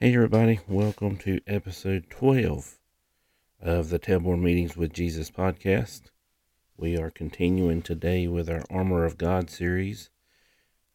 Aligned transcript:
Hey, 0.00 0.14
everybody, 0.14 0.60
welcome 0.68 1.16
to 1.16 1.40
episode 1.48 2.08
12 2.08 2.78
of 3.60 3.90
the 3.90 3.98
Tailboard 3.98 4.40
Meetings 4.40 4.76
with 4.76 4.92
Jesus 4.92 5.28
podcast. 5.28 6.02
We 6.76 6.96
are 6.96 7.10
continuing 7.10 7.82
today 7.82 8.28
with 8.28 8.48
our 8.48 8.62
Armor 8.70 9.04
of 9.04 9.18
God 9.18 9.50
series. 9.50 10.10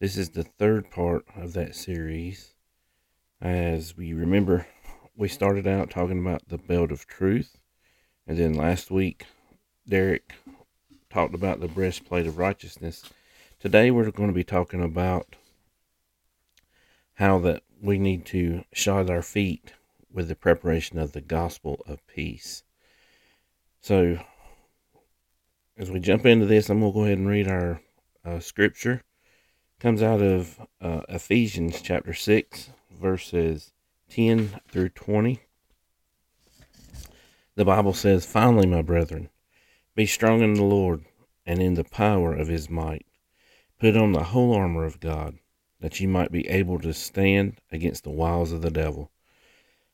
This 0.00 0.16
is 0.16 0.30
the 0.30 0.42
third 0.44 0.90
part 0.90 1.26
of 1.36 1.52
that 1.52 1.74
series. 1.74 2.54
As 3.42 3.94
we 3.94 4.14
remember, 4.14 4.66
we 5.14 5.28
started 5.28 5.66
out 5.66 5.90
talking 5.90 6.20
about 6.20 6.48
the 6.48 6.56
belt 6.56 6.90
of 6.90 7.06
truth, 7.06 7.58
and 8.26 8.38
then 8.38 8.54
last 8.54 8.90
week, 8.90 9.26
Derek 9.86 10.32
talked 11.10 11.34
about 11.34 11.60
the 11.60 11.68
breastplate 11.68 12.26
of 12.26 12.38
righteousness. 12.38 13.04
Today, 13.60 13.90
we're 13.90 14.10
going 14.10 14.30
to 14.30 14.34
be 14.34 14.44
talking 14.44 14.82
about 14.82 15.36
how 17.16 17.38
that 17.40 17.64
we 17.84 17.98
need 17.98 18.24
to 18.24 18.64
shod 18.72 19.10
our 19.10 19.20
feet 19.20 19.74
with 20.10 20.28
the 20.28 20.34
preparation 20.34 20.98
of 20.98 21.12
the 21.12 21.20
gospel 21.20 21.82
of 21.86 22.06
peace. 22.06 22.62
So, 23.82 24.18
as 25.76 25.90
we 25.90 26.00
jump 26.00 26.24
into 26.24 26.46
this, 26.46 26.70
I'm 26.70 26.80
going 26.80 26.92
to 26.92 26.98
go 26.98 27.04
ahead 27.04 27.18
and 27.18 27.28
read 27.28 27.46
our 27.46 27.82
uh, 28.24 28.40
scripture. 28.40 29.02
It 29.76 29.80
comes 29.80 30.02
out 30.02 30.22
of 30.22 30.58
uh, 30.80 31.02
Ephesians 31.10 31.82
chapter 31.82 32.14
6, 32.14 32.70
verses 32.90 33.72
10 34.08 34.60
through 34.70 34.88
20. 34.90 35.40
The 37.56 37.64
Bible 37.66 37.92
says, 37.92 38.24
Finally, 38.24 38.66
my 38.66 38.80
brethren, 38.80 39.28
be 39.94 40.06
strong 40.06 40.40
in 40.40 40.54
the 40.54 40.64
Lord 40.64 41.04
and 41.44 41.60
in 41.60 41.74
the 41.74 41.84
power 41.84 42.32
of 42.32 42.48
his 42.48 42.70
might. 42.70 43.04
Put 43.78 43.94
on 43.94 44.12
the 44.12 44.24
whole 44.24 44.54
armor 44.54 44.86
of 44.86 45.00
God 45.00 45.38
that 45.84 46.00
ye 46.00 46.06
might 46.06 46.32
be 46.32 46.48
able 46.48 46.78
to 46.78 46.94
stand 46.94 47.60
against 47.70 48.04
the 48.04 48.10
wiles 48.10 48.52
of 48.52 48.62
the 48.62 48.70
devil. 48.70 49.10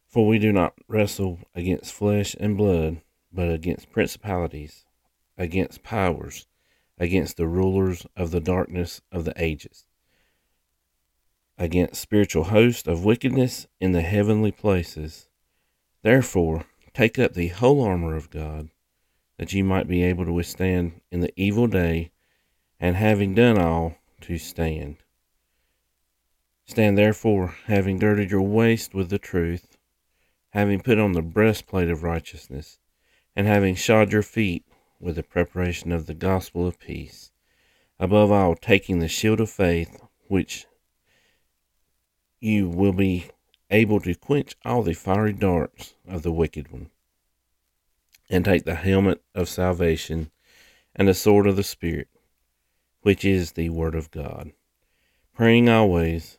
For 0.06 0.24
we 0.24 0.38
do 0.38 0.52
not 0.52 0.74
wrestle 0.86 1.40
against 1.52 1.92
flesh 1.92 2.36
and 2.38 2.56
blood, 2.56 3.00
but 3.32 3.50
against 3.50 3.90
principalities, 3.90 4.84
against 5.36 5.82
powers, 5.82 6.46
against 6.96 7.36
the 7.36 7.48
rulers 7.48 8.06
of 8.16 8.30
the 8.30 8.38
darkness 8.38 9.00
of 9.10 9.24
the 9.24 9.34
ages, 9.36 9.84
against 11.58 12.00
spiritual 12.00 12.44
hosts 12.44 12.86
of 12.86 13.04
wickedness 13.04 13.66
in 13.80 13.90
the 13.90 14.02
heavenly 14.02 14.52
places. 14.52 15.26
Therefore, 16.02 16.66
take 16.94 17.18
up 17.18 17.34
the 17.34 17.48
whole 17.48 17.82
armor 17.82 18.14
of 18.14 18.30
God, 18.30 18.68
that 19.38 19.52
ye 19.52 19.62
might 19.62 19.88
be 19.88 20.04
able 20.04 20.24
to 20.24 20.32
withstand 20.32 21.00
in 21.10 21.18
the 21.18 21.32
evil 21.34 21.66
day, 21.66 22.12
and 22.78 22.94
having 22.94 23.34
done 23.34 23.58
all, 23.58 23.96
to 24.20 24.38
stand. 24.38 24.98
Stand 26.70 26.96
therefore, 26.96 27.56
having 27.66 27.98
girded 27.98 28.30
your 28.30 28.42
waist 28.42 28.94
with 28.94 29.10
the 29.10 29.18
truth, 29.18 29.76
having 30.50 30.78
put 30.78 31.00
on 31.00 31.14
the 31.14 31.20
breastplate 31.20 31.90
of 31.90 32.04
righteousness, 32.04 32.78
and 33.34 33.48
having 33.48 33.74
shod 33.74 34.12
your 34.12 34.22
feet 34.22 34.64
with 35.00 35.16
the 35.16 35.24
preparation 35.24 35.90
of 35.90 36.06
the 36.06 36.14
gospel 36.14 36.64
of 36.64 36.78
peace. 36.78 37.32
Above 37.98 38.30
all, 38.30 38.54
taking 38.54 39.00
the 39.00 39.08
shield 39.08 39.40
of 39.40 39.50
faith, 39.50 40.00
which 40.28 40.64
you 42.38 42.68
will 42.68 42.92
be 42.92 43.26
able 43.68 43.98
to 43.98 44.14
quench 44.14 44.54
all 44.64 44.84
the 44.84 44.94
fiery 44.94 45.32
darts 45.32 45.94
of 46.06 46.22
the 46.22 46.30
wicked 46.30 46.70
one, 46.70 46.88
and 48.30 48.44
take 48.44 48.62
the 48.64 48.76
helmet 48.76 49.20
of 49.34 49.48
salvation 49.48 50.30
and 50.94 51.08
the 51.08 51.14
sword 51.14 51.48
of 51.48 51.56
the 51.56 51.64
Spirit, 51.64 52.06
which 53.02 53.24
is 53.24 53.52
the 53.52 53.70
Word 53.70 53.96
of 53.96 54.12
God, 54.12 54.52
praying 55.34 55.68
always 55.68 56.38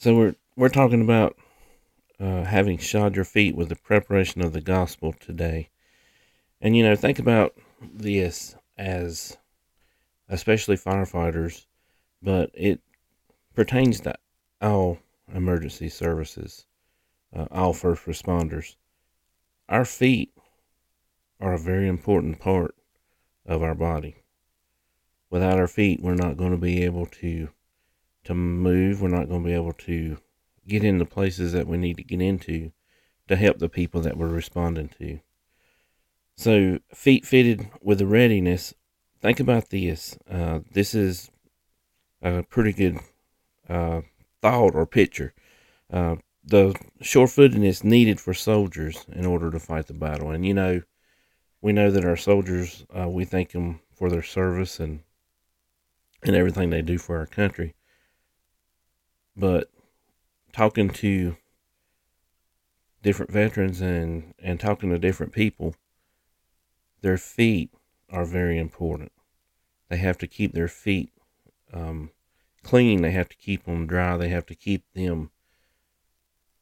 So 0.00 0.16
we're 0.16 0.34
we're 0.56 0.70
talking 0.70 1.02
about 1.02 1.36
uh, 2.18 2.44
having 2.44 2.78
shod 2.78 3.16
your 3.16 3.26
feet 3.26 3.54
with 3.54 3.68
the 3.68 3.76
preparation 3.76 4.40
of 4.40 4.54
the 4.54 4.62
gospel 4.62 5.12
today, 5.12 5.68
and 6.58 6.74
you 6.74 6.82
know 6.82 6.96
think 6.96 7.18
about 7.18 7.52
this 7.82 8.56
as 8.78 9.36
especially 10.26 10.78
firefighters, 10.78 11.66
but 12.22 12.50
it 12.54 12.80
pertains 13.54 14.00
to 14.00 14.14
all 14.62 15.00
emergency 15.34 15.90
services, 15.90 16.64
uh, 17.36 17.44
all 17.50 17.74
first 17.74 18.06
responders. 18.06 18.76
Our 19.68 19.84
feet 19.84 20.32
are 21.40 21.52
a 21.52 21.58
very 21.58 21.88
important 21.88 22.40
part 22.40 22.74
of 23.44 23.62
our 23.62 23.74
body. 23.74 24.16
Without 25.28 25.58
our 25.58 25.68
feet, 25.68 26.00
we're 26.02 26.14
not 26.14 26.38
going 26.38 26.52
to 26.52 26.56
be 26.56 26.84
able 26.84 27.04
to 27.04 27.50
to 28.24 28.34
move. 28.34 29.00
We're 29.00 29.08
not 29.08 29.28
going 29.28 29.42
to 29.42 29.48
be 29.48 29.54
able 29.54 29.72
to 29.72 30.18
get 30.66 30.84
in 30.84 30.98
the 30.98 31.06
places 31.06 31.52
that 31.52 31.66
we 31.66 31.76
need 31.76 31.96
to 31.96 32.04
get 32.04 32.20
into 32.20 32.72
to 33.28 33.36
help 33.36 33.58
the 33.58 33.68
people 33.68 34.00
that 34.02 34.16
we're 34.16 34.28
responding 34.28 34.90
to. 34.98 35.20
So, 36.36 36.78
feet 36.94 37.26
fitted 37.26 37.68
with 37.82 37.98
the 37.98 38.06
readiness. 38.06 38.74
Think 39.20 39.40
about 39.40 39.70
this. 39.70 40.16
Uh, 40.28 40.60
this 40.72 40.94
is 40.94 41.30
a 42.22 42.42
pretty 42.42 42.72
good 42.72 42.98
uh, 43.68 44.00
thought 44.40 44.74
or 44.74 44.86
picture. 44.86 45.34
Uh, 45.92 46.16
the 46.42 46.74
sure-footedness 47.00 47.84
needed 47.84 48.20
for 48.20 48.32
soldiers 48.32 49.04
in 49.12 49.26
order 49.26 49.50
to 49.50 49.58
fight 49.58 49.86
the 49.86 49.94
battle, 49.94 50.30
and 50.30 50.46
you 50.46 50.54
know, 50.54 50.80
we 51.60 51.72
know 51.72 51.90
that 51.90 52.04
our 52.04 52.16
soldiers, 52.16 52.86
uh, 52.98 53.08
we 53.08 53.24
thank 53.24 53.50
them 53.50 53.80
for 53.92 54.08
their 54.08 54.22
service 54.22 54.80
and 54.80 55.00
and 56.22 56.36
everything 56.36 56.70
they 56.70 56.82
do 56.82 56.98
for 56.98 57.18
our 57.18 57.26
country. 57.26 57.74
But 59.36 59.70
talking 60.52 60.90
to 60.90 61.36
different 63.02 63.30
veterans 63.30 63.80
and, 63.80 64.34
and 64.38 64.60
talking 64.60 64.90
to 64.90 64.98
different 64.98 65.32
people, 65.32 65.74
their 67.00 67.16
feet 67.16 67.70
are 68.10 68.24
very 68.24 68.58
important. 68.58 69.12
They 69.88 69.96
have 69.96 70.18
to 70.18 70.26
keep 70.26 70.52
their 70.52 70.68
feet 70.68 71.12
um, 71.72 72.10
clean. 72.62 73.02
They 73.02 73.12
have 73.12 73.28
to 73.28 73.36
keep 73.36 73.64
them 73.64 73.86
dry. 73.86 74.16
They 74.16 74.28
have 74.28 74.46
to 74.46 74.54
keep 74.54 74.84
them 74.94 75.30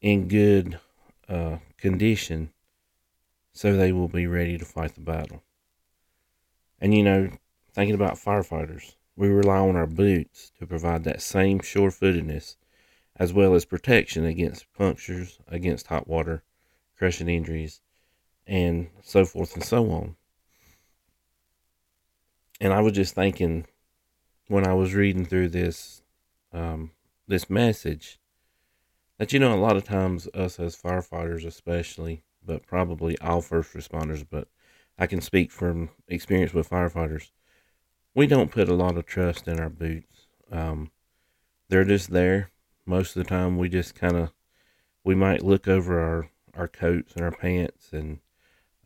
in 0.01 0.27
good 0.27 0.79
uh, 1.27 1.57
condition 1.77 2.51
so 3.51 3.75
they 3.75 3.91
will 3.91 4.07
be 4.07 4.25
ready 4.25 4.57
to 4.57 4.65
fight 4.65 4.95
the 4.95 5.01
battle. 5.01 5.43
And 6.79 6.95
you 6.95 7.03
know, 7.03 7.29
thinking 7.73 7.95
about 7.95 8.15
firefighters, 8.15 8.95
we 9.19 9.27
rely 9.27 9.57
on 9.57 9.75
our 9.75 9.85
boots 9.85 10.49
to 10.57 10.65
provide 10.65 11.03
that 11.03 11.21
same 11.21 11.59
sure 11.59 11.91
footedness 11.91 12.55
as 13.17 13.33
well 13.33 13.53
as 13.53 13.65
protection 13.65 14.23
against 14.23 14.71
punctures, 14.71 15.39
against 15.49 15.87
hot 15.87 16.07
water, 16.07 16.41
crushing 16.97 17.27
injuries, 17.27 17.81
and 18.47 18.87
so 19.03 19.25
forth 19.25 19.53
and 19.55 19.63
so 19.65 19.91
on. 19.91 20.15
And 22.61 22.71
I 22.71 22.79
was 22.79 22.93
just 22.93 23.13
thinking 23.13 23.65
when 24.47 24.65
I 24.65 24.73
was 24.73 24.93
reading 24.93 25.25
through 25.25 25.49
this 25.49 26.01
um, 26.53 26.91
this 27.27 27.49
message 27.49 28.19
that 29.17 29.33
you 29.33 29.39
know 29.39 29.53
a 29.53 29.59
lot 29.59 29.75
of 29.75 29.83
times 29.83 30.29
us 30.33 30.61
as 30.61 30.77
firefighters 30.77 31.45
especially, 31.45 32.23
but 32.45 32.65
probably 32.65 33.19
all 33.19 33.41
first 33.41 33.73
responders, 33.73 34.25
but 34.27 34.47
I 34.97 35.07
can 35.07 35.19
speak 35.19 35.51
from 35.51 35.89
experience 36.07 36.53
with 36.53 36.69
firefighters. 36.69 37.31
We 38.19 38.27
don't 38.27 38.51
put 38.51 38.67
a 38.67 38.73
lot 38.73 38.97
of 38.97 39.05
trust 39.05 39.47
in 39.47 39.61
our 39.61 39.69
boots. 39.69 40.27
Um, 40.51 40.91
they're 41.69 41.85
just 41.85 42.09
there 42.09 42.51
most 42.85 43.15
of 43.15 43.23
the 43.23 43.29
time 43.29 43.57
we 43.57 43.69
just 43.69 43.95
kind 43.95 44.17
of 44.17 44.33
we 45.05 45.15
might 45.15 45.41
look 45.41 45.69
over 45.69 46.01
our 46.01 46.29
our 46.53 46.67
coats 46.67 47.13
and 47.13 47.23
our 47.23 47.31
pants 47.31 47.93
and 47.93 48.19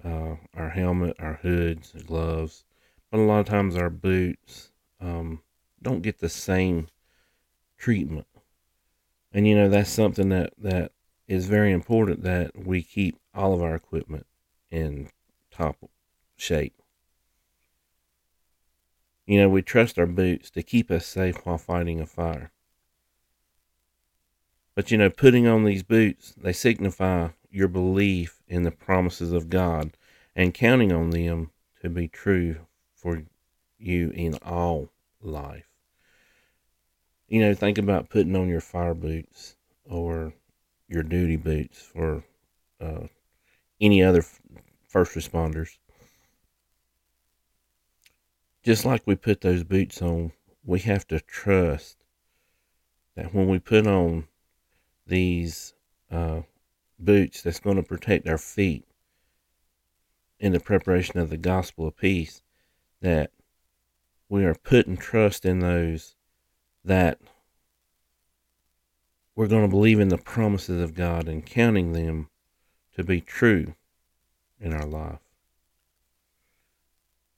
uh, 0.06 0.35
our 0.56 0.69
helmet, 0.69 1.15
our 1.18 1.39
hoods, 1.41 1.95
gloves, 2.06 2.63
but 3.09 3.19
a 3.19 3.24
lot 3.24 3.39
of 3.39 3.47
times 3.47 3.75
our 3.75 3.89
boots 3.89 4.69
um, 5.01 5.41
don't 5.81 6.03
get 6.03 6.19
the 6.19 6.30
same 6.30 6.89
treatment. 7.75 8.27
And 9.31 9.47
you 9.47 9.56
know 9.56 9.68
that's 9.68 9.89
something 9.89 10.30
that 10.30 10.53
that 10.59 10.91
is 11.27 11.47
very 11.47 11.71
important 11.71 12.21
that 12.21 12.51
we 12.56 12.83
keep 12.83 13.18
all 13.33 13.56
of 13.56 13.63
our 13.63 13.74
equipment 13.74 14.27
in 14.69 15.09
top 15.50 15.89
shape. 16.35 16.82
You 19.25 19.39
know, 19.39 19.49
we 19.49 19.61
trust 19.61 19.97
our 19.97 20.05
boots 20.05 20.49
to 20.51 20.63
keep 20.63 20.91
us 20.91 21.05
safe 21.05 21.37
while 21.45 21.57
fighting 21.57 22.01
a 22.01 22.05
fire. 22.05 22.51
But 24.75 24.91
you 24.91 24.97
know, 24.97 25.09
putting 25.09 25.47
on 25.47 25.63
these 25.63 25.83
boots, 25.83 26.33
they 26.35 26.53
signify 26.53 27.29
your 27.51 27.67
belief 27.67 28.41
in 28.47 28.63
the 28.63 28.71
promises 28.71 29.31
of 29.31 29.49
God 29.49 29.95
and 30.35 30.53
counting 30.53 30.91
on 30.91 31.11
them 31.11 31.51
to 31.81 31.89
be 31.89 32.07
true 32.07 32.57
for 32.95 33.23
you 33.77 34.09
in 34.11 34.35
all 34.43 34.89
life. 35.21 35.69
You 37.27 37.41
know, 37.41 37.53
think 37.53 37.77
about 37.77 38.09
putting 38.09 38.35
on 38.35 38.49
your 38.49 38.61
fire 38.61 38.93
boots 38.93 39.55
or 39.85 40.33
your 40.87 41.03
duty 41.03 41.35
boots 41.35 41.81
for 41.81 42.23
uh, 42.81 43.07
any 43.79 44.03
other 44.03 44.23
first 44.87 45.13
responders. 45.13 45.77
Just 48.63 48.86
like 48.86 49.01
we 49.06 49.15
put 49.15 49.42
those 49.42 49.63
boots 49.63 50.01
on, 50.01 50.31
we 50.63 50.80
have 50.80 51.06
to 51.07 51.19
trust 51.19 51.98
that 53.15 53.33
when 53.33 53.50
we 53.50 53.60
put 53.60 53.86
on 53.86 54.27
these 55.06 55.74
uh, 56.10 56.42
boots 56.98 57.42
that's 57.42 57.60
going 57.60 57.75
to 57.75 57.83
protect 57.83 58.27
our 58.27 58.38
feet 58.38 58.86
in 60.39 60.54
the 60.54 60.60
preparation 60.60 61.19
of 61.19 61.30
the 61.30 61.38
gospel 61.38 61.88
of 61.88 61.98
peace, 61.98 62.42
that 63.01 63.31
we 64.30 64.45
are 64.45 64.56
putting 64.56 64.98
trust 64.98 65.45
in 65.45 65.59
those 65.59 66.16
that 66.86 67.19
we're 69.36 69.48
going 69.48 69.63
to 69.63 69.68
believe 69.68 70.00
in 70.00 70.09
the 70.09 70.18
promises 70.18 70.81
of 70.81 70.95
God 70.95 71.27
and 71.27 71.45
counting 71.45 71.92
them 71.92 72.30
to 72.95 73.04
be 73.04 73.19
true 73.19 73.75
in 74.59 74.74
our 74.74 74.86
life. 74.86 75.22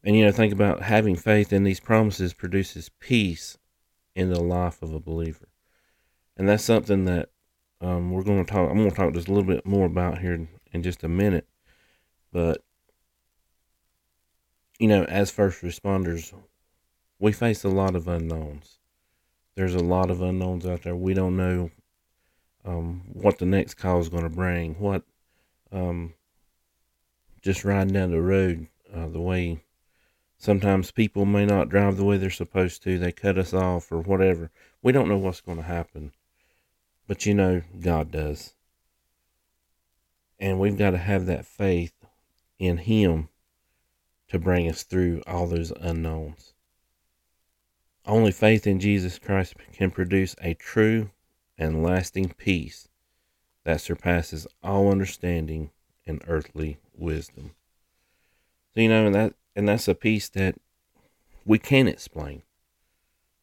And 0.06 0.16
you 0.16 0.24
know, 0.24 0.31
think 0.31 0.54
about 0.54 0.84
having 0.84 1.16
faith 1.16 1.52
in 1.52 1.63
these 1.63 1.80
promises 1.80 2.31
produces 2.31 2.90
peace 3.00 3.57
in 4.16 4.30
the 4.30 4.40
life 4.40 4.84
of 4.84 4.94
a 4.94 5.00
believer. 5.00 5.50
And 6.38 6.48
that's 6.48 6.63
something 6.63 7.06
that 7.06 7.30
um, 7.81 8.12
we're 8.12 8.24
going 8.24 8.46
to 8.46 8.52
talk. 8.52 8.69
I'm 8.69 8.78
going 8.78 8.92
to 8.92 8.96
talk 8.96 9.13
just 9.13 9.28
a 9.28 9.34
little 9.34 9.48
bit 9.48 9.66
more 9.66 9.88
about 9.88 10.19
here 10.19 10.48
in, 10.72 10.84
just 10.84 11.04
a 11.04 11.10
minute. 11.10 11.48
But 12.31 12.63
you 14.78 14.88
know, 14.88 15.06
as 15.06 15.31
first 15.31 15.62
responders, 15.63 16.34
we 17.18 17.31
face 17.31 17.63
a 17.63 17.69
lot 17.69 17.96
of 17.96 18.07
unknowns. 18.07 18.78
There's 19.56 19.74
a 19.74 19.80
lot 19.80 20.12
of 20.12 20.22
unknowns 20.22 20.66
out 20.66 20.84
there. 20.84 20.96
We 20.96 21.13
don't 21.13 21.38
know 21.38 21.72
um, 22.66 23.04
what 23.13 23.40
the 23.40 23.46
next 23.46 23.75
call 23.75 24.02
is 24.02 24.10
going 24.10 24.24
to 24.24 24.30
bring. 24.30 24.75
What 24.75 25.04
um, 25.72 26.13
just 27.42 27.63
riding 27.63 27.94
down 27.94 28.12
the 28.12 28.22
road 28.22 28.68
uh, 28.94 29.07
the 29.07 29.22
way 29.22 29.62
sometimes 30.45 30.92
people 30.92 31.25
may 31.25 31.44
not 31.44 31.69
drive 31.69 31.97
the 31.97 32.06
way 32.06 32.18
they're 32.18 32.30
supposed 32.30 32.83
to. 32.83 33.00
They 33.00 33.12
cut 33.12 33.39
us 33.39 33.51
off 33.51 33.92
or 33.92 34.00
whatever. 34.00 34.51
We 34.83 34.92
don't 34.92 35.09
know 35.09 35.18
what's 35.18 35.42
going 35.42 35.57
to 35.57 35.63
happen. 35.63 36.12
But 37.07 37.25
you 37.25 37.33
know, 37.33 37.63
God 37.81 38.12
does. 38.12 38.53
And 40.39 40.59
we've 40.59 40.77
got 40.77 40.92
to 40.92 41.00
have 41.00 41.25
that 41.25 41.47
faith 41.47 42.06
in 42.59 42.77
Him 42.77 43.30
to 44.27 44.38
bring 44.38 44.69
us 44.69 44.83
through 44.83 45.24
all 45.25 45.47
those 45.47 45.71
unknowns. 45.71 46.53
Only 48.06 48.31
faith 48.31 48.68
in 48.68 48.80
Jesus 48.80 49.18
Christ 49.18 49.56
can 49.74 49.89
produce 49.89 50.36
a 50.42 50.53
true 50.53 51.09
and 51.57 51.81
lasting 51.81 52.36
peace 52.38 52.88
that 53.63 53.81
surpasses 53.81 54.45
all 54.62 54.92
understanding 54.92 55.71
and 56.06 56.21
earthly 56.27 56.77
wisdom. 56.94 57.56
So, 58.75 58.81
you 58.81 58.89
know, 58.89 59.06
and 59.06 59.16
that 59.16 59.33
and 59.56 59.69
that's 59.69 59.88
a 59.88 59.95
peace 59.95 60.27
that 60.30 60.56
we 61.45 61.57
can't 61.60 61.88
explain. 61.88 62.42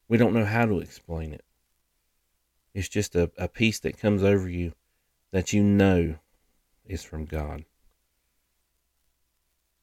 We 0.08 0.18
don't 0.18 0.34
know 0.34 0.44
how 0.44 0.66
to 0.66 0.80
explain 0.80 1.32
it. 1.32 1.44
It's 2.74 2.88
just 2.88 3.16
a, 3.16 3.30
a 3.38 3.48
peace 3.48 3.80
that 3.80 3.98
comes 3.98 4.22
over 4.22 4.48
you 4.48 4.72
that 5.30 5.52
you 5.54 5.62
know 5.62 6.16
is 6.84 7.02
from 7.02 7.24
God. 7.24 7.64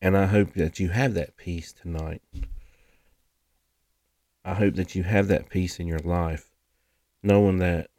And 0.02 0.16
I 0.16 0.28
hope 0.28 0.54
that 0.54 0.80
you 0.80 0.90
have 0.90 1.16
that 1.16 1.36
peace 1.36 1.74
tonight. 1.74 2.22
I 4.46 4.54
hope 4.54 4.76
that 4.76 4.96
you 4.96 5.04
have 5.04 5.28
that 5.28 5.50
peace 5.50 5.80
in 5.80 5.88
your 5.88 6.00
life, 6.00 6.52
knowing 7.22 7.58
that 7.58 7.90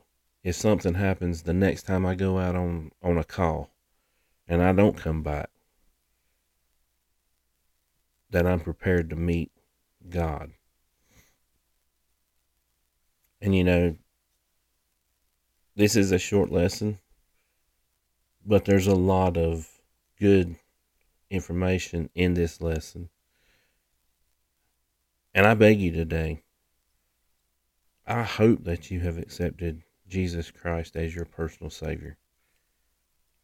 if 0.43 0.55
something 0.55 0.95
happens 0.95 1.43
the 1.43 1.53
next 1.53 1.83
time 1.83 2.07
I 2.07 2.15
go 2.15 2.39
out 2.39 2.55
on, 2.55 2.93
on 3.03 3.19
a 3.19 3.25
call 3.25 3.71
and 4.49 4.63
I 4.63 4.73
don't 4.73 4.97
come 4.97 5.23
back, 5.23 5.51
that 8.31 8.47
I'm 8.47 8.61
prepared 8.61 9.11
to 9.11 9.17
meet 9.17 9.51
God. 10.09 10.53
And 13.41 13.55
you 13.55 13.65
know, 13.65 13.97
this 15.77 15.97
is 15.97 16.13
a 16.13 16.19
short 16.19 16.51
lesson, 16.51 16.99
but 18.45 18.65
there's 18.65 18.87
a 18.87 18.95
lot 18.95 19.37
of 19.37 19.69
good 20.19 20.57
information 21.31 22.11
in 22.15 22.35
this 22.35 22.61
lesson. 22.61 23.09
And 25.33 25.47
I 25.47 25.55
beg 25.55 25.81
you 25.81 25.93
today, 25.93 26.43
I 28.07 28.25
hope 28.25 28.65
that 28.65 28.91
you 28.91 29.01
have 29.01 29.17
accepted 29.17 29.85
Jesus 30.09 30.51
Christ 30.51 30.97
as 30.97 31.15
your 31.15 31.25
personal 31.25 31.71
Savior. 31.71 32.19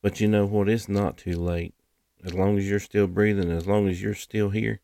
But 0.03 0.21
you 0.21 0.27
know 0.27 0.45
what? 0.45 0.69
It's 0.69 0.89
not 0.89 1.17
too 1.17 1.39
late. 1.39 1.76
As 2.27 2.35
long 2.35 2.59
as 2.59 2.69
you're 2.69 2.81
still 2.81 3.07
breathing, 3.07 3.53
as 3.53 3.69
long 3.69 3.89
as 3.89 4.03
you're 4.03 4.13
still 4.13 4.51
here, 4.51 4.81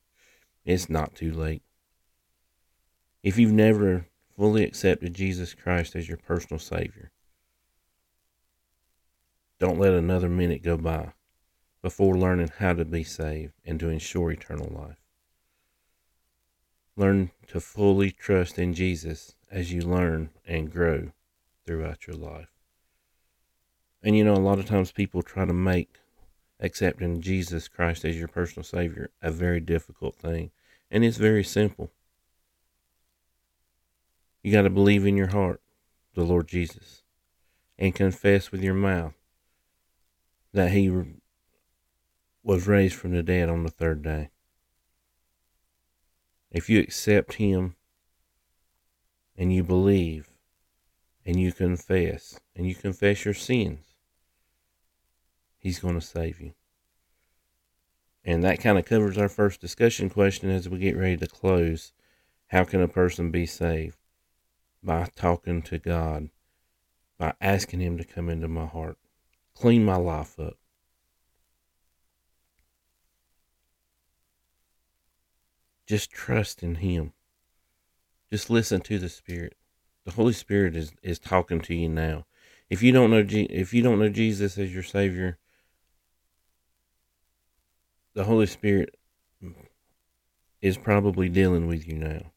it's 0.63 0.89
not 0.89 1.13
too 1.13 1.33
late. 1.33 1.61
If 3.21 3.37
you've 3.37 3.51
never 3.51 4.05
fully 4.29 4.63
accepted 4.63 5.13
Jesus 5.13 5.53
Christ 5.53 5.93
as 5.93 6.07
your 6.07 6.17
personal 6.17 6.57
Savior, 6.57 7.11
don't 9.59 9.77
let 9.77 9.93
another 9.93 10.29
minute 10.29 10.63
go 10.63 10.77
by 10.77 11.11
before 11.81 12.17
learning 12.17 12.49
how 12.59 12.75
to 12.75 12.85
be 12.85 13.03
saved 13.03 13.51
and 13.65 13.77
to 13.81 13.89
ensure 13.89 14.31
eternal 14.31 14.71
life. 14.73 15.01
Learn 16.95 17.31
to 17.47 17.59
fully 17.59 18.11
trust 18.11 18.57
in 18.57 18.73
Jesus 18.73 19.35
as 19.51 19.73
you 19.73 19.81
learn 19.81 20.29
and 20.47 20.71
grow 20.71 21.11
throughout 21.65 22.07
your 22.07 22.15
life. 22.15 22.47
And 24.01 24.15
you 24.15 24.23
know, 24.23 24.33
a 24.33 24.37
lot 24.37 24.59
of 24.59 24.65
times 24.65 24.93
people 24.93 25.21
try 25.21 25.43
to 25.43 25.53
make 25.53 25.97
accepting 26.63 27.21
Jesus 27.21 27.67
Christ 27.67 28.05
as 28.05 28.17
your 28.17 28.29
personal 28.29 28.63
Savior 28.63 29.11
a 29.21 29.29
very 29.29 29.59
difficult 29.59 30.15
thing. 30.15 30.51
And 30.89 31.03
it's 31.03 31.17
very 31.17 31.43
simple. 31.43 31.91
You 34.41 34.51
got 34.51 34.61
to 34.61 34.69
believe 34.69 35.05
in 35.05 35.17
your 35.17 35.27
heart 35.27 35.61
the 36.15 36.23
Lord 36.23 36.47
Jesus 36.47 37.03
and 37.77 37.93
confess 37.93 38.51
with 38.51 38.63
your 38.63 38.73
mouth 38.73 39.13
that 40.53 40.71
He 40.71 40.89
was 42.43 42.67
raised 42.67 42.95
from 42.95 43.11
the 43.11 43.23
dead 43.23 43.49
on 43.49 43.63
the 43.63 43.71
third 43.71 44.01
day. 44.01 44.29
If 46.51 46.69
you 46.69 46.79
accept 46.79 47.33
Him 47.33 47.75
and 49.37 49.53
you 49.53 49.63
believe 49.63 50.29
and 51.25 51.39
you 51.39 51.51
confess 51.51 52.39
and 52.55 52.67
you 52.67 52.75
confess 52.75 53.25
your 53.25 53.33
sins, 53.33 53.92
He's 55.63 55.79
going 55.79 55.95
to 55.95 56.01
save 56.01 56.41
you. 56.41 56.53
And 58.25 58.43
that 58.43 58.59
kind 58.59 58.77
of 58.77 58.83
covers 58.83 59.17
our 59.17 59.29
first 59.29 59.61
discussion 59.61 60.09
question 60.09 60.49
as 60.49 60.67
we 60.67 60.77
get 60.77 60.97
ready 60.97 61.15
to 61.15 61.25
close. 61.25 61.93
How 62.47 62.65
can 62.65 62.81
a 62.81 62.87
person 62.89 63.31
be 63.31 63.45
saved? 63.45 63.95
By 64.83 65.07
talking 65.15 65.61
to 65.63 65.79
God, 65.79 66.29
by 67.17 67.33
asking 67.39 67.79
Him 67.79 67.97
to 67.97 68.03
come 68.03 68.29
into 68.29 68.49
my 68.49 68.65
heart, 68.65 68.97
clean 69.55 69.85
my 69.85 69.95
life 69.95 70.37
up. 70.37 70.57
Just 75.87 76.11
trust 76.11 76.61
in 76.61 76.75
Him. 76.75 77.13
Just 78.29 78.49
listen 78.49 78.81
to 78.81 78.99
the 78.99 79.07
Spirit. 79.07 79.55
The 80.03 80.11
Holy 80.11 80.33
Spirit 80.33 80.75
is, 80.75 80.91
is 81.01 81.19
talking 81.19 81.61
to 81.61 81.73
you 81.73 81.87
now. 81.87 82.25
If 82.69 82.83
you 82.83 82.91
don't 82.91 83.11
know 83.11 83.25
if 83.29 83.73
you 83.73 83.81
don't 83.81 83.99
know 83.99 84.09
Jesus 84.09 84.57
as 84.57 84.73
your 84.73 84.83
Savior, 84.83 85.37
the 88.13 88.25
Holy 88.25 88.45
Spirit 88.45 88.97
is 90.61 90.77
probably 90.77 91.29
dealing 91.29 91.67
with 91.67 91.87
you 91.87 91.95
now. 91.95 92.31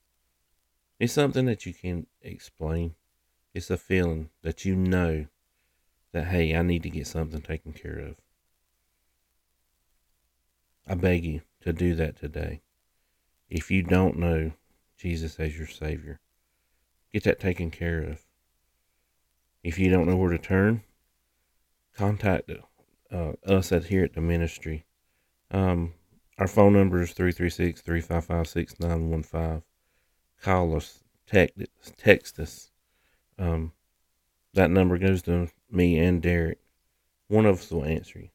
It's 0.99 1.13
something 1.13 1.47
that 1.47 1.67
you 1.67 1.75
can't 1.75 2.09
explain. 2.23 2.95
It's 3.55 3.71
a 3.71 3.77
feeling 3.77 4.31
that 4.43 4.65
you 4.65 4.75
know 4.75 5.27
that, 6.13 6.27
hey, 6.27 6.57
I 6.57 6.63
need 6.63 6.83
to 6.85 6.91
get 6.91 7.07
something 7.07 7.41
taken 7.43 7.73
care 7.73 7.99
of. 7.99 8.17
I 10.89 10.95
beg 10.95 11.25
you 11.25 11.43
to 11.63 11.73
do 11.73 11.95
that 11.97 12.19
today. 12.19 12.63
If 13.49 13.71
you 13.71 13.83
don't 13.83 14.19
know 14.19 14.53
Jesus 14.97 15.39
as 15.39 15.59
your 15.59 15.67
Savior, 15.67 16.21
get 17.13 17.25
that 17.25 17.39
taken 17.39 17.71
care 17.71 18.01
of. 18.01 18.25
If 19.63 19.79
you 19.79 19.91
don't 19.91 20.07
know 20.07 20.17
where 20.17 20.31
to 20.31 20.39
turn, 20.39 20.83
contact 21.95 22.51
uh, 23.13 23.33
us 23.47 23.73
at 23.73 23.85
here 23.85 24.05
at 24.05 24.15
the 24.15 24.21
ministry 24.21 24.87
um, 25.51 25.95
our 26.39 26.47
phone 26.47 26.75
number 26.75 27.03
is 27.03 27.13
336 27.13 27.81
355 27.81 28.49
6915. 28.49 29.63
Call 30.43 30.77
us, 30.77 31.03
text, 31.27 31.57
text 31.97 32.39
us. 32.39 32.71
Um, 33.39 33.73
that 34.55 34.71
number 34.71 34.97
goes 34.99 35.23
to 35.23 35.49
me 35.71 35.99
and 35.99 36.23
Derek. 36.23 36.59
One 37.29 37.47
of 37.47 37.61
us 37.61 37.71
will 37.71 37.85
answer 37.85 38.19
you. 38.21 38.29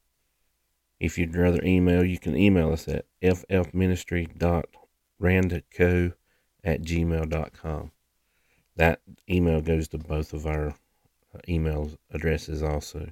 If 0.99 1.17
you'd 1.17 1.35
rather 1.35 1.63
email, 1.63 2.03
you 2.03 2.19
can 2.19 2.37
email 2.37 2.71
us 2.71 2.87
at 2.87 3.05
ffministry.randco 3.23 6.13
at 6.63 6.81
gmail.com. 6.81 7.91
That 8.75 9.01
email 9.29 9.61
goes 9.61 9.87
to 9.89 9.97
both 9.97 10.33
of 10.33 10.45
our 10.45 10.67
uh, 10.67 11.39
email 11.49 11.91
addresses 12.11 12.61
also. 12.61 13.11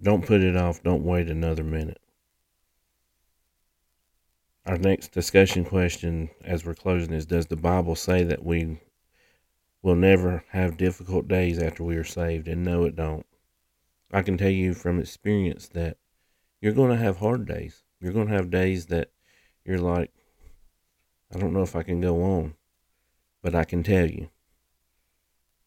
Don't 0.00 0.26
put 0.26 0.42
it 0.42 0.56
off. 0.56 0.82
Don't 0.82 1.04
wait 1.04 1.28
another 1.28 1.62
minute. 1.62 2.00
Our 4.64 4.78
next 4.78 5.10
discussion 5.10 5.64
question 5.64 6.30
as 6.44 6.64
we're 6.64 6.74
closing 6.74 7.12
is 7.12 7.26
Does 7.26 7.46
the 7.46 7.56
Bible 7.56 7.96
say 7.96 8.22
that 8.22 8.44
we 8.44 8.78
will 9.82 9.96
never 9.96 10.44
have 10.50 10.76
difficult 10.76 11.26
days 11.26 11.58
after 11.58 11.82
we 11.82 11.96
are 11.96 12.04
saved? 12.04 12.46
And 12.46 12.62
no, 12.64 12.84
it 12.84 12.94
don't. 12.94 13.26
I 14.12 14.22
can 14.22 14.38
tell 14.38 14.50
you 14.50 14.72
from 14.74 15.00
experience 15.00 15.68
that 15.70 15.96
you're 16.60 16.72
going 16.72 16.90
to 16.90 17.02
have 17.02 17.16
hard 17.16 17.44
days. 17.44 17.82
You're 18.00 18.12
going 18.12 18.28
to 18.28 18.34
have 18.34 18.50
days 18.50 18.86
that 18.86 19.10
you're 19.64 19.78
like, 19.78 20.12
I 21.34 21.38
don't 21.38 21.52
know 21.52 21.62
if 21.62 21.74
I 21.74 21.82
can 21.82 22.00
go 22.00 22.22
on. 22.22 22.54
But 23.42 23.56
I 23.56 23.64
can 23.64 23.82
tell 23.82 24.08
you, 24.08 24.28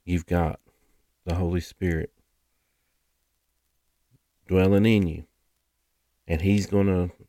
you've 0.06 0.26
got 0.26 0.62
the 1.26 1.36
Holy 1.36 1.60
Spirit 1.60 2.14
dwelling 4.48 4.86
in 4.86 5.08
you. 5.08 5.26
And 6.28 6.42
he's 6.42 6.66
going 6.66 6.88
to 6.88 7.25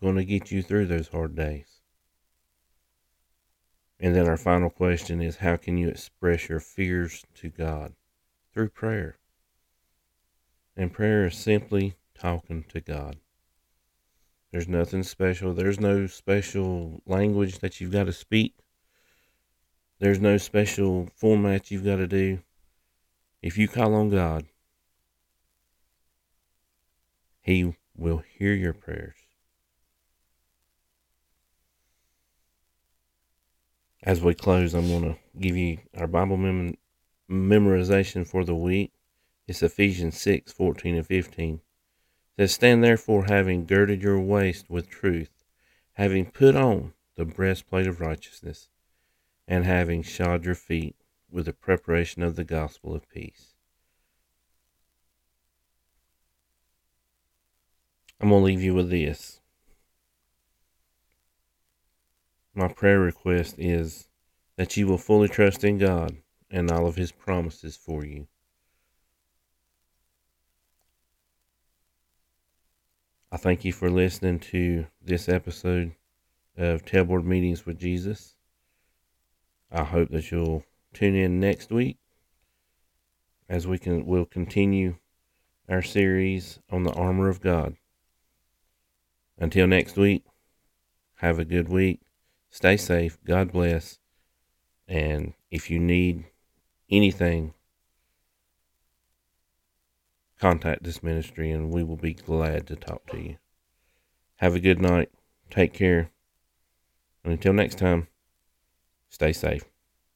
going 0.00 0.16
to 0.16 0.24
get 0.24 0.50
you 0.50 0.62
through 0.62 0.86
those 0.86 1.08
hard 1.08 1.34
days. 1.34 1.80
And 3.98 4.14
then 4.14 4.28
our 4.28 4.36
final 4.36 4.68
question 4.68 5.22
is 5.22 5.36
how 5.36 5.56
can 5.56 5.78
you 5.78 5.88
express 5.88 6.48
your 6.48 6.60
fears 6.60 7.24
to 7.36 7.48
God? 7.48 7.94
Through 8.52 8.70
prayer. 8.70 9.16
And 10.76 10.92
prayer 10.92 11.26
is 11.26 11.36
simply 11.36 11.94
talking 12.14 12.64
to 12.68 12.80
God. 12.80 13.16
There's 14.52 14.68
nothing 14.68 15.02
special. 15.02 15.54
There's 15.54 15.80
no 15.80 16.06
special 16.06 17.02
language 17.06 17.58
that 17.58 17.80
you've 17.80 17.92
got 17.92 18.04
to 18.04 18.12
speak. 18.12 18.54
There's 19.98 20.20
no 20.20 20.36
special 20.36 21.08
format 21.14 21.70
you've 21.70 21.84
got 21.84 21.96
to 21.96 22.06
do. 22.06 22.40
If 23.42 23.56
you 23.56 23.68
call 23.68 23.94
on 23.94 24.10
God, 24.10 24.44
He 27.40 27.74
will 27.96 28.18
hear 28.18 28.52
your 28.52 28.74
prayers. 28.74 29.25
As 34.06 34.20
we 34.20 34.34
close, 34.34 34.72
I'm 34.72 34.86
going 34.86 35.02
to 35.02 35.18
give 35.36 35.56
you 35.56 35.78
our 35.96 36.06
Bible 36.06 36.36
mem- 36.36 36.76
memorization 37.28 38.24
for 38.24 38.44
the 38.44 38.54
week. 38.54 38.92
It's 39.48 39.64
Ephesians 39.64 40.16
6 40.20 40.52
14 40.52 40.94
and 40.94 41.04
15. 41.04 41.54
It 41.54 41.60
says, 42.38 42.52
Stand 42.52 42.84
therefore, 42.84 43.24
having 43.24 43.66
girded 43.66 44.02
your 44.02 44.20
waist 44.20 44.70
with 44.70 44.88
truth, 44.88 45.30
having 45.94 46.30
put 46.30 46.54
on 46.54 46.92
the 47.16 47.24
breastplate 47.24 47.88
of 47.88 48.00
righteousness 48.00 48.68
and 49.48 49.64
having 49.64 50.04
shod 50.04 50.44
your 50.44 50.54
feet 50.54 50.94
with 51.28 51.46
the 51.46 51.52
preparation 51.52 52.22
of 52.22 52.36
the 52.36 52.44
gospel 52.44 52.94
of 52.94 53.10
peace. 53.10 53.54
I'm 58.20 58.28
going 58.28 58.40
to 58.40 58.44
leave 58.44 58.62
you 58.62 58.72
with 58.72 58.88
this. 58.88 59.40
My 62.58 62.68
prayer 62.68 62.98
request 62.98 63.56
is 63.58 64.08
that 64.56 64.78
you 64.78 64.86
will 64.86 64.96
fully 64.96 65.28
trust 65.28 65.62
in 65.62 65.76
God 65.76 66.16
and 66.50 66.70
all 66.70 66.86
of 66.86 66.96
His 66.96 67.12
promises 67.12 67.76
for 67.76 68.02
you. 68.02 68.28
I 73.30 73.36
thank 73.36 73.66
you 73.66 73.74
for 73.74 73.90
listening 73.90 74.38
to 74.38 74.86
this 75.02 75.28
episode 75.28 75.92
of 76.56 76.86
Tailboard 76.86 77.24
Meetings 77.26 77.66
with 77.66 77.78
Jesus. 77.78 78.36
I 79.70 79.84
hope 79.84 80.08
that 80.08 80.30
you'll 80.30 80.64
tune 80.94 81.14
in 81.14 81.38
next 81.38 81.70
week 81.70 81.98
as 83.50 83.66
we 83.66 83.76
can 83.76 84.06
will 84.06 84.24
continue 84.24 84.96
our 85.68 85.82
series 85.82 86.58
on 86.70 86.84
the 86.84 86.92
armor 86.94 87.28
of 87.28 87.42
God. 87.42 87.76
Until 89.36 89.66
next 89.66 89.98
week, 89.98 90.24
have 91.16 91.38
a 91.38 91.44
good 91.44 91.68
week. 91.68 92.00
Stay 92.50 92.76
safe. 92.76 93.18
God 93.24 93.52
bless. 93.52 93.98
And 94.88 95.34
if 95.50 95.70
you 95.70 95.78
need 95.78 96.24
anything, 96.90 97.54
contact 100.40 100.84
this 100.84 101.02
ministry 101.02 101.50
and 101.50 101.70
we 101.70 101.82
will 101.82 101.96
be 101.96 102.14
glad 102.14 102.66
to 102.68 102.76
talk 102.76 103.06
to 103.10 103.18
you. 103.18 103.36
Have 104.36 104.54
a 104.54 104.60
good 104.60 104.80
night. 104.80 105.10
Take 105.50 105.72
care. 105.72 106.10
And 107.24 107.32
until 107.32 107.52
next 107.52 107.78
time. 107.78 108.08
Stay 109.08 109.32
safe. 109.32 109.64